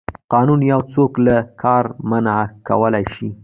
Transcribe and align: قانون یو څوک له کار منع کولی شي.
قانون 0.33 0.59
یو 0.71 0.81
څوک 0.93 1.11
له 1.25 1.35
کار 1.61 1.85
منع 2.09 2.37
کولی 2.67 3.05
شي. 3.13 3.29